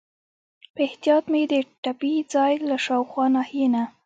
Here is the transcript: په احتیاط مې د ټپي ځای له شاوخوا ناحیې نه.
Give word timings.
په 0.73 0.79
احتیاط 0.87 1.25
مې 1.31 1.41
د 1.51 1.53
ټپي 1.83 2.13
ځای 2.33 2.53
له 2.69 2.77
شاوخوا 2.85 3.25
ناحیې 3.35 3.67
نه. 3.73 3.83